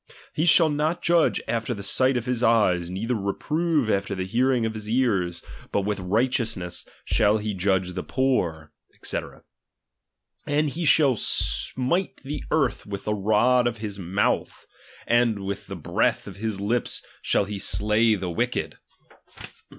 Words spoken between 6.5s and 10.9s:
ness shall he judge the poor, &c.; And he